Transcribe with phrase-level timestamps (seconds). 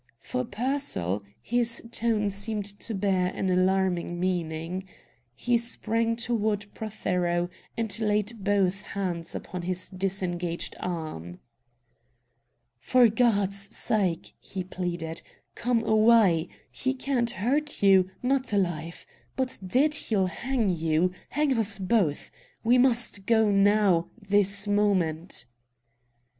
[0.19, 4.85] For Pearsall, his tone seemed to bear an alarming meaning.
[5.35, 11.37] He sprang toward Prothero, and laid both hands upon his disengaged arm.
[12.79, 15.21] "For God's sake," he pleaded,
[15.53, 16.49] "come away!
[16.71, 19.05] He can't hurt you not alive;
[19.35, 22.31] but dead, he'll hang you hang us both.
[22.63, 25.45] We must go, now, this moment."